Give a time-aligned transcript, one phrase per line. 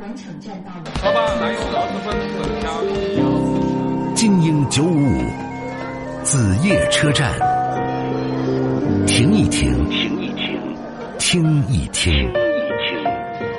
[0.00, 0.84] 完成站到了。
[1.04, 2.16] 老板，来一个四分。
[4.14, 5.22] 精英九五五，
[6.24, 7.38] 子夜车站，
[9.06, 10.60] 停一停，停一停，
[11.18, 12.32] 听一听，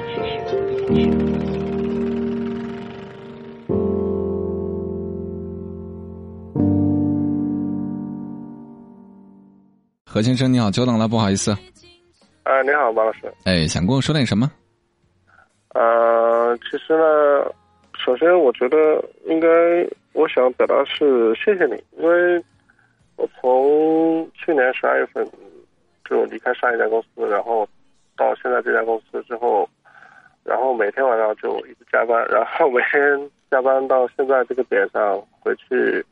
[0.07, 0.19] 听
[0.67, 1.31] 一听。
[10.05, 11.55] 何先生你好，久等了，不好意思。
[12.43, 13.31] 呃，你好，王老师。
[13.45, 14.51] 哎，想跟我说点什么？
[15.74, 17.52] 呃，其实呢，
[17.98, 19.48] 首先我觉得应该，
[20.14, 22.44] 我想表达是谢谢你，因为
[23.16, 25.25] 我从去年十二月份
[26.04, 27.68] 就离开上一家公司，然后
[28.18, 29.70] 到现在这家公司之后，
[30.44, 36.06] 然后每天晚上就一直加班，然后每天加班到现在这个点上回去，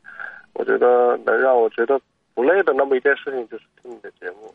[0.54, 2.00] 我觉得能让我觉得
[2.34, 4.54] 不累的那么一件事情就是听你的节目，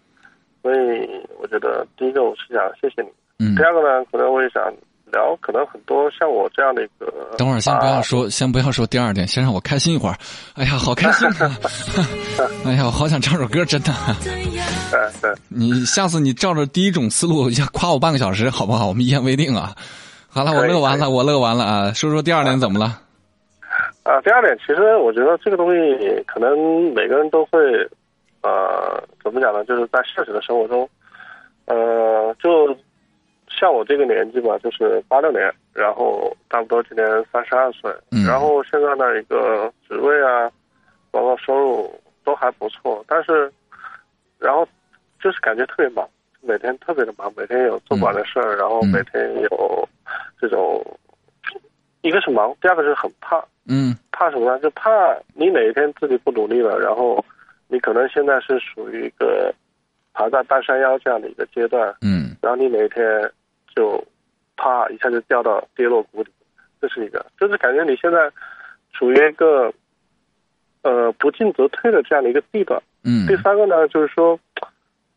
[0.63, 4.73] 所以我觉得第一个我是想谢谢你，嗯第，二个呢，可能我也想
[5.11, 7.05] 聊，可能很多像我这样的一个，
[7.37, 10.15] 等会儿先不要说，先不要说第二点，先让我开心一会儿。
[10.55, 11.57] 哎呀，好开心啊！
[12.65, 13.91] 哎呀，我好想唱首歌，真的。
[14.91, 18.87] 对对，你下次你照着第一种思路，要夸我半个小时，好不好？
[18.87, 19.75] 我们一言为定啊。
[20.29, 21.93] 好了，我乐完了，我乐完了啊。
[21.93, 22.99] 说说第二点怎么了？
[24.03, 25.79] 啊，第二点，其实我觉得这个东西
[26.27, 27.59] 可能每个人都会，
[28.43, 29.63] 呃，怎么讲呢？
[29.65, 30.87] 就是在现实的生活中，
[31.65, 32.67] 呃，就
[33.57, 40.51] 像我这个年纪吧，就是八六年，然后差不多今年三十二岁，嗯然后现在的一个职位啊，
[41.11, 41.89] 包括收入
[42.23, 43.51] 都还不错，但是，
[44.37, 44.67] 然后
[45.21, 46.07] 就是感觉特别忙，
[46.41, 49.89] 每天特别的忙，每天有做不完的事儿，然后嗯每天有
[50.39, 50.83] 这种，
[52.01, 54.59] 一个是忙，第二个是很怕，嗯怕什么呢？
[54.59, 54.89] 就怕
[55.33, 57.23] 你哪一天自己不努力了，然后
[57.67, 59.53] 你可能现在是属于一个
[60.13, 63.31] 爬在半山腰这样的一个阶段，嗯然后你哪一天
[63.75, 64.03] 就
[64.55, 66.31] 啪一下就掉到跌落谷底，
[66.81, 68.31] 这是一个，就是感觉你现在
[68.93, 69.73] 处于一个
[70.81, 72.81] 呃不进则退的这样的一个地段。
[73.03, 74.39] 嗯第三个呢，就是说，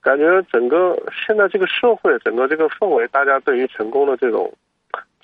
[0.03, 0.95] 感觉整个
[1.27, 4.53] 现在这个社会，整个这个氛围，大家对于成功的这种，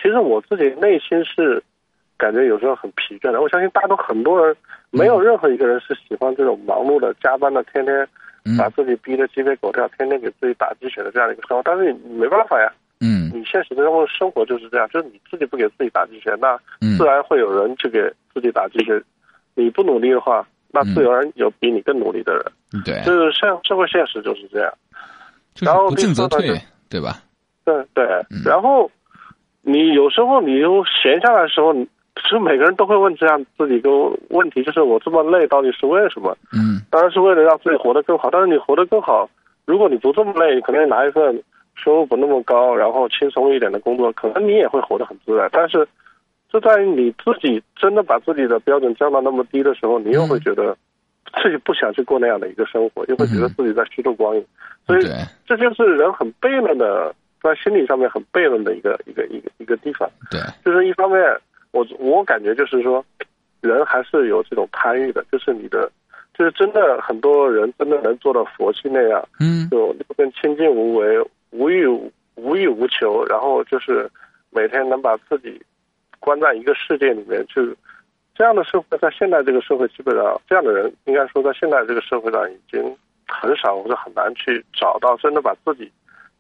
[0.01, 1.63] 其实我自己内心是
[2.17, 3.41] 感觉有时候很疲倦的。
[3.41, 4.57] 我相信大多很多人，
[4.91, 8.09] 没有任何一个人是喜欢这种忙碌的、加班的，天天
[8.45, 11.63] 嗯把自己逼得鸡飞狗跳，天天给自己打鸡血的这样的一个生活。
[11.63, 12.73] 但是你没办法呀，
[13.05, 18.01] 嗯你现实生活生活就是这样，就是你自己不给自己打鸡血，那嗯自然会有人去给
[18.33, 19.03] 自己打鸡血。
[19.55, 22.45] 你不努力的话，那自然有人有比你更努力的人。
[22.85, 24.73] 对，就是社社会现实就是这样。
[25.61, 26.49] 然后不进则退
[26.89, 27.23] 对吧？
[27.65, 28.91] 对对嗯，然后
[29.63, 33.91] 你有时候你又闲下来的时候，其实每个人都会问这样自己一个
[34.31, 36.37] 问题，就是我这么累到底是为什么？
[36.53, 38.29] 嗯当然是为了让自己活得更好。
[38.31, 39.31] 但是你活得更好，
[39.67, 41.41] 如果你不这么累，可能拿一份
[41.77, 45.49] 收入不那么高，然后轻松一点的工作，可能你也会活得很自在。
[45.53, 45.87] 但是，
[46.51, 50.77] 就在于你自己真的把自己的标准降到那么低的时候，你又会觉得
[51.43, 54.47] 自己不想去过那样的一个生活，又会觉得自己在虚度光阴。
[54.87, 55.03] 所以，
[55.47, 60.09] 这就是人很悖论的，在心理上面很悖论的一个一个一个一个地方。
[60.31, 61.21] 对，就是一方面，
[61.73, 63.05] 我我感觉就是说，
[63.61, 65.91] 人还是有这种贪欲的，就是你的，
[66.39, 71.19] 就是真的很多人真的能做到佛系那样，嗯就六根清净无为，
[71.55, 71.87] 无欲
[72.35, 74.11] 无欲无求，然后就是
[74.51, 75.63] 每天能把自己
[76.19, 77.75] 关在一个世界里面去。
[78.35, 82.83] 这样的社会在现在这个社会，基本上这样的人应该说在现在这个社会上已经
[83.29, 85.89] 很少或者很难去找到真的把自己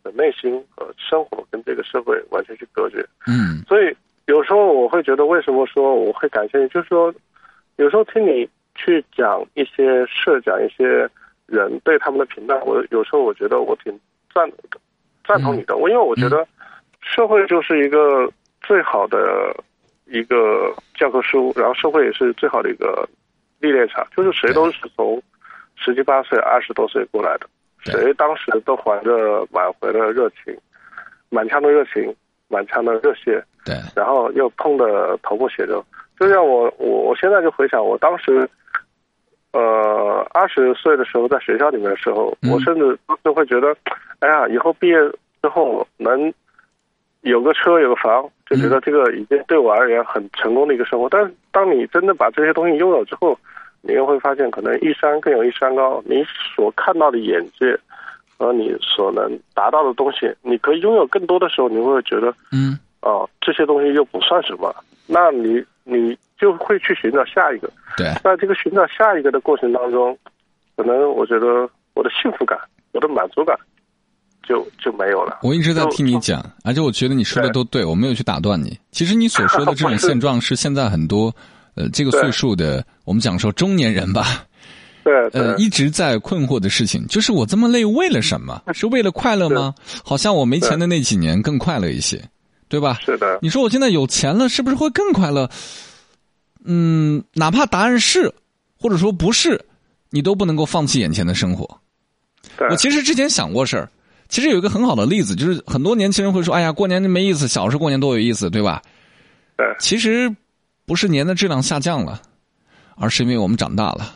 [0.02, 3.06] 的内心和生活跟这个社会完全去隔绝。
[3.28, 6.66] 嗯所以有时候我会觉得，为什么说我会感谢你？
[6.68, 7.14] 就是说，
[7.76, 11.08] 有时候听你去讲一些事，讲一些
[11.46, 13.96] 人对他们的评价，我有时候我觉得我挺
[14.34, 14.50] 赞
[15.26, 15.76] 赞同你的。
[15.76, 16.46] 我因为我觉得
[17.00, 18.30] 社会就是一个
[18.60, 19.54] 最好的
[20.06, 23.08] 一个教科书，然后社会也是最好的一个
[23.60, 25.22] 历练场，就是谁都是从
[25.76, 27.46] 十七八岁、二十多岁过来的，
[27.84, 30.56] 谁当时都怀着满怀的热情，
[31.30, 32.14] 满腔的热情，
[32.48, 35.84] 满腔的热血，对，然后又碰得头破血流。
[36.18, 38.48] 就像我，我我现在就回想我当时，
[39.54, 43.74] 呃，二十岁的时候在学校里面的时候，嗯我甚至都会觉得，
[44.18, 44.96] 哎呀，以后毕业
[45.40, 46.32] 之后能
[47.22, 51.08] 有个车有个房，就觉得这个已经对我而言很成功的一个生活。
[51.08, 53.38] 但是当你真的把这些东西拥有之后，
[53.80, 56.24] 你又会发现，可能一山更有一山高，你
[56.54, 57.78] 所看到的眼界。
[58.36, 64.74] 和你所能达到的东西，你可以拥有更多的时候，你会觉得，嗯哦，这些东西又不算什么，
[65.06, 67.70] 那你你就会去寻找下一个。
[67.98, 70.16] 对，那这个寻找下一个的过程当中，
[70.74, 72.58] 可能我觉得我的幸福感、
[72.92, 73.54] 我的满足感，
[74.42, 75.40] 就就没有了。
[75.42, 78.76] 我一直在听你讲，而且我觉得你说的都对，我没有去打断你。
[78.90, 81.30] 其实你所说的这种现状是现在很多
[81.74, 84.44] 呃这个岁数的，我们讲说中年人吧，
[85.04, 88.62] 对，呃一直在困惑的事情，就是我这么累为了什么？
[88.72, 89.74] 是为了快乐吗？
[90.02, 92.20] 好像我没钱的那几年更快乐一些，
[92.68, 92.98] 对吧？
[93.04, 93.38] 是的。
[93.42, 95.48] 你说我现在有钱了，是不是会更快乐？
[96.64, 98.32] 嗯，哪怕答案是，
[98.78, 99.64] 或者说不是，
[100.10, 101.80] 你都不能够放弃眼前的生活。
[102.70, 103.90] 我其实之前想过事儿，
[104.28, 108.80] 其实有一个很好的例子，就是很多年轻人会说：“哎呀，过年没意思，小时候过年多有意思，对吧？”
[109.56, 109.66] 对。
[109.78, 110.34] 其实
[110.86, 112.20] 不是年的质量下降了，
[112.96, 114.14] 而是因为我们长大了。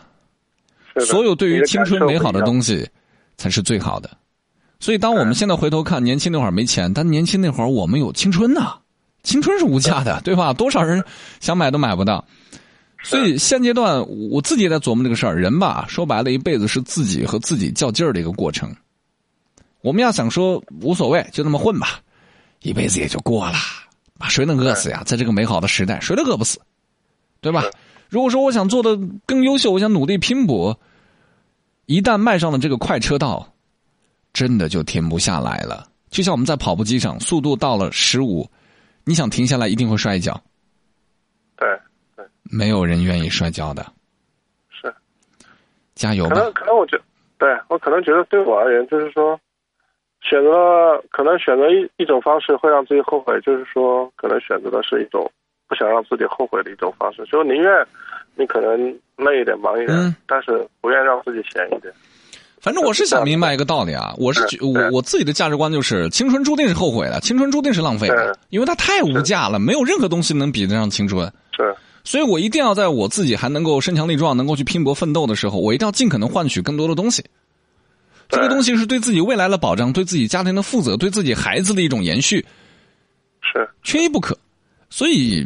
[1.07, 2.89] 所有对于青春美好的东西，
[3.37, 4.11] 才是最好的。
[4.81, 8.79] 所以，当我们现在回头看年轻那会儿没钱，但年轻那会儿我们有青春呐，
[9.23, 10.53] 青春是无价的，对吧？
[10.53, 11.05] 多少人
[11.41, 12.25] 想买都买不到。
[13.03, 15.39] 所以现阶段我自己也在琢磨这个事儿。
[15.39, 18.75] 人吧，说白了，一辈子是自己和自己较劲儿的一个过程。
[19.81, 22.01] 我们要想说无所谓，就那么混吧，
[22.63, 23.57] 一辈子也就过了。
[24.19, 25.03] 啊，谁能饿死呀？
[25.07, 26.61] 在这个美好的时代，谁都饿不死，
[27.41, 27.65] 对吧？
[28.09, 30.79] 如果说我想做的更优秀，我想努力拼搏，
[31.87, 33.55] 一旦迈上了这个快车道，
[34.33, 35.87] 真的就停不下来了。
[36.11, 38.49] 就像我们在跑步机上，速度到了十五，
[39.05, 40.41] 你想停下来，一定会摔一跤。
[41.57, 41.69] 对
[42.17, 42.25] 对。
[42.51, 43.85] 没有人愿意摔跤的，
[44.71, 44.93] 是，
[45.95, 46.35] 加油吧！
[46.35, 46.99] 可能可能我觉，
[47.37, 49.39] 对我可能觉得对我而言，就是说，
[50.23, 50.51] 选择
[51.11, 55.31] 可能选择一一种方式会让自己后悔，就是说，可能选择的是一种
[55.67, 57.87] 不想让自己后悔的一种方式，就宁愿
[58.35, 58.79] 你可能
[59.17, 61.93] 累一点、忙一点，但是不愿让自己闲一点。
[62.61, 71.31] 反正我是想明白一个道理啊，我是我我自己的价值观就是，青春注定是后悔的，青春注定是浪费的，因为它太无价了，没有任何东西能比得上青春。
[71.57, 71.75] 是。
[72.05, 77.23] 所以我一定要在我自己还能够身强力壮、能够去拼搏奋斗的时候，我一定要尽可能换取更多的东西。
[78.29, 82.45] 这个东西是对自己未来的保障，对自己家庭的负责，对自己孩子的一种延续，
[83.41, 84.37] 是缺一不可。
[84.91, 85.45] 所以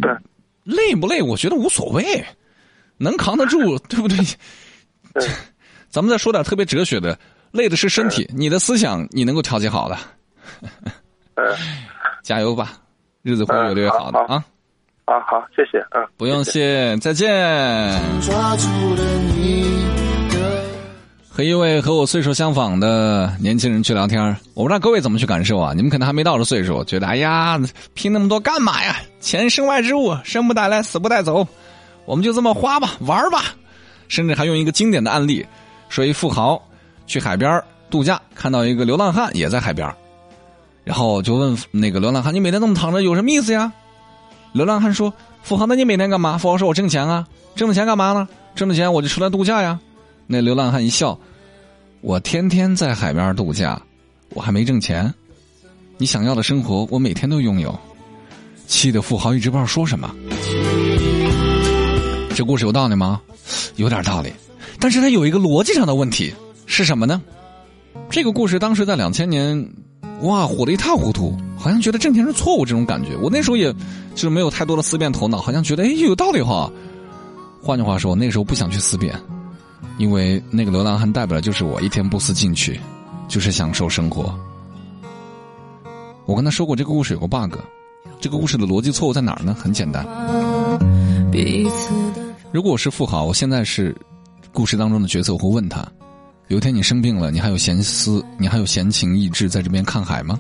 [0.65, 2.25] 累不累，我觉得无所谓，
[2.97, 4.17] 能扛得住，对不对？
[5.93, 7.19] 咱们再说点特别哲学的，
[7.51, 9.99] 累的是身体，你的思想你能够调节好的。
[12.25, 12.73] 加油吧，
[13.21, 14.43] 日子会越来越好的啊！
[15.05, 17.29] 啊，好，谢谢啊，不用谢，再见。
[21.29, 25.75] 和一位和我岁数相仿的年轻人去聊天我不知道各位怎么去感受啊？
[25.75, 27.61] 你们可能还没到这岁数，觉得哎呀，
[27.93, 28.97] 拼那么多干嘛呀？
[29.21, 31.47] 钱身外之物，生不带来，死不带走，
[32.07, 33.43] 我们就这么花吧，玩吧。
[34.09, 35.47] 甚至还用一个经典的案例，
[35.93, 36.59] 说一富豪
[37.07, 39.95] 去海边度假，看到一个流浪汉也在海边
[40.85, 43.71] 然后就问那个流浪汉：“你每天那么躺着有什么意思呀？”
[44.55, 45.13] 流浪汉说
[45.45, 48.27] ：“富豪，那你每天干嘛？”富豪说：“我挣钱啊，挣了钱干嘛呢？
[48.55, 49.79] 挣了钱我就出来度假呀。”
[50.27, 51.19] 那流浪汉一笑
[52.01, 53.79] ：“我天天在海边度假，
[54.31, 55.13] 我还没挣钱。
[55.99, 57.79] 你想要的生活，我每天都拥有。”
[58.67, 60.11] 气的富豪一直不知道说什么。
[62.35, 63.21] 这故事有道理吗？
[63.77, 64.33] 有点道理，
[64.83, 66.35] 但是他有一个逻辑上的问题，
[66.67, 67.23] 是什么呢？
[68.11, 69.67] 这个故事当时在两千年。
[70.23, 73.17] 哇，火的一塌糊涂，好像觉得挣钱是错误这种感觉。
[73.23, 73.73] 我那时候也
[74.15, 76.71] 就是没有太多的思辨头脑，好像觉得哎有道理哈。
[77.61, 79.13] 换句话说，那时候不想去思辨，
[79.99, 82.79] 因为那个流浪汉代表的就是我，一天不思进取，
[83.27, 84.33] 就是享受生活。
[86.25, 87.55] 我跟他说过这个故事有个 bug，
[88.21, 89.57] 这个故事的逻辑错误在哪儿呢？
[89.59, 90.07] 很简单，
[92.53, 93.97] 如果我是富豪，我现在是
[94.53, 95.87] 故事当中的角色，我会问他。
[96.49, 100.39] 有一天你生病了，你还有闲思，你还有闲情逸致在这边看海吗？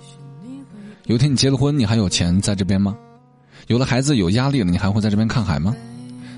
[1.07, 2.95] 有一天你结了婚，你还有钱在这边吗？
[3.69, 5.75] 有了孩子有压力了，你还会在这边看海吗？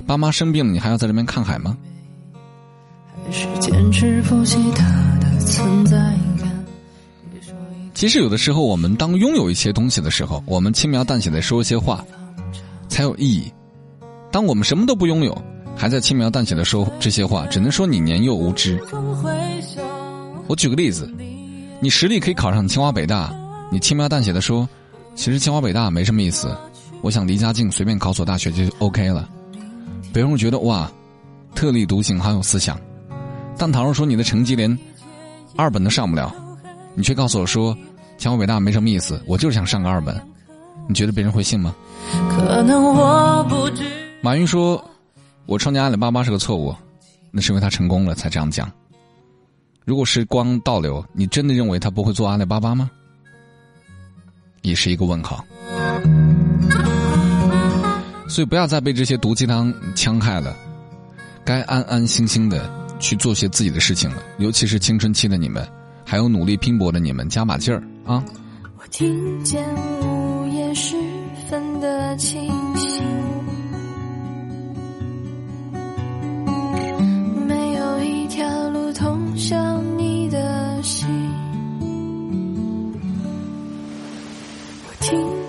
[0.07, 1.77] 爸妈生病了，你还要在这边看海吗？
[7.95, 12.05] 其实有的时候，我们当拥有一些东西的时候，我们轻描淡写的说一些话，
[12.89, 13.53] 才有意义。
[14.31, 15.37] 当我们什么都不拥有。
[15.77, 18.81] 还在轻描淡写的说这些话，只能说你年幼无知。
[20.47, 21.13] 我举个例子，
[21.81, 23.35] 你实力可以考上清华北大，
[23.71, 24.69] 你轻描淡写的说，
[25.15, 26.57] 其实清华北大没什么意思，
[27.03, 29.29] 我想离家近，随便考所大学就 OK 了。
[30.13, 30.91] 别人会觉得哇，
[31.55, 32.79] 特立独行，好有思想。
[33.59, 34.79] 但倘若说你的成绩连
[35.57, 36.33] 二本都上不了，
[36.95, 37.77] 你却告诉我说，
[38.17, 40.15] 清华北大没什么意思，我就是想上个二本，
[40.89, 41.75] 你觉得别人会信吗？
[42.31, 43.83] 可能我不知。
[44.21, 44.83] 马云说。
[45.47, 46.75] 我创建阿里巴巴是个错误，
[47.31, 48.71] 那是因为他成功了才这样讲。
[49.85, 52.91] 如果时光倒流，你真的认为他不会做阿里巴巴吗？
[54.63, 55.45] 也是一个问号。
[58.27, 60.57] 所以不要再被这些毒鸡汤戕害了，
[61.45, 64.23] 该安安心心的去做些自己的事情了。
[64.39, 65.69] 尤其是青春期的你们，
[66.05, 68.25] 还有努力拼搏的你们，加把劲儿，啊。
[68.79, 69.63] 我听见
[70.01, 70.97] 午夜时
[71.49, 73.03] 分的清醒，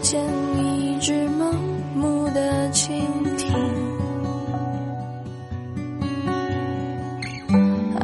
[0.06, 0.24] 见
[0.56, 1.52] 一只盲
[1.96, 2.94] 目的蜻
[3.38, 3.52] 蜓，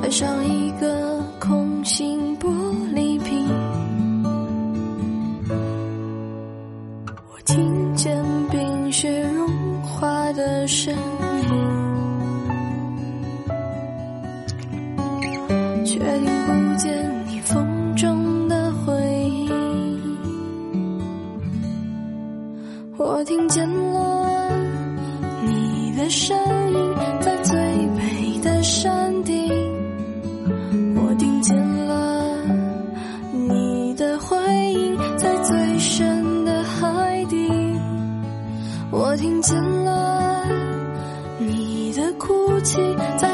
[0.01, 2.48] 爱上一个空心玻
[2.96, 3.48] 璃瓶。
[7.29, 9.48] 我听见冰雪融
[9.84, 11.50] 化的声音，
[15.86, 17.21] 却听不见
[23.22, 24.50] 我听见了
[25.44, 26.36] 你的声
[26.74, 27.54] 音，在最
[27.96, 29.48] 北的山顶。
[30.96, 32.36] 我听见了
[33.32, 34.36] 你的回
[34.74, 37.48] 应，在最深的海底。
[38.90, 40.44] 我听见了
[41.38, 42.82] 你的哭泣，
[43.20, 43.31] 在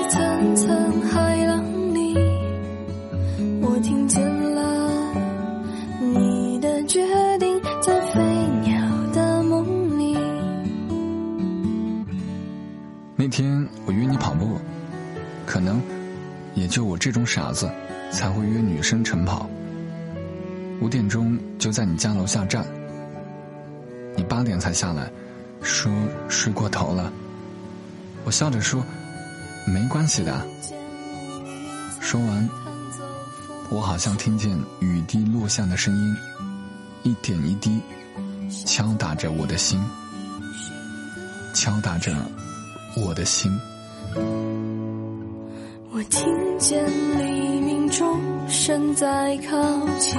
[16.78, 17.68] 就我这种傻子
[18.12, 19.50] 才会约女生晨跑。
[20.80, 22.64] 五点钟就在你家楼下站，
[24.16, 25.12] 你八点才下来，
[25.64, 25.92] 说
[26.30, 27.12] 睡过头了。
[28.26, 28.86] 我笑着说
[29.66, 30.48] 没关系的。
[32.00, 32.48] 说完，
[33.72, 36.16] 我好像听见雨滴落下的声音，
[37.02, 37.82] 一点一滴
[38.68, 39.84] 敲打着我的心，
[41.56, 42.16] 敲打着
[42.96, 43.52] 我的心。
[45.98, 46.86] 我听见
[47.18, 49.58] 黎明钟声在靠
[49.98, 50.16] 近，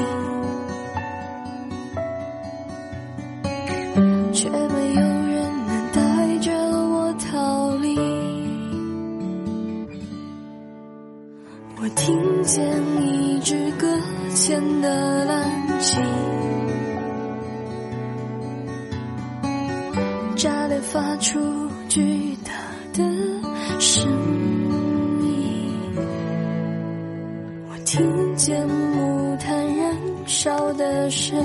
[27.98, 29.92] 听见木炭燃
[30.24, 31.44] 烧的声音，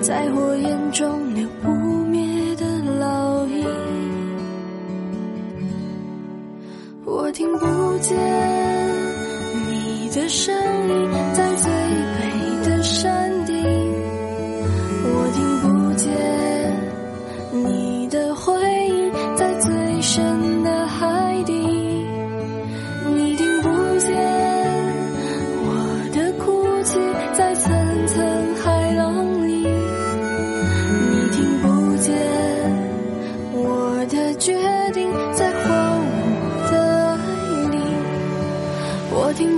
[0.00, 1.68] 在火焰中留不
[2.04, 2.64] 灭的
[3.00, 3.66] 烙印。
[7.04, 7.66] 我听不
[7.98, 8.16] 见
[9.66, 13.56] 你的声音，在最北的山顶。
[15.02, 16.06] 我听不见
[17.50, 18.54] 你的回
[18.86, 20.55] 音，在最深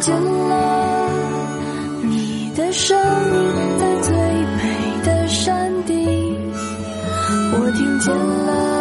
[0.01, 1.11] 见了
[2.03, 3.03] 你的声音，
[3.79, 4.63] 在最美
[5.05, 5.97] 的山顶。
[7.53, 8.78] 我听见了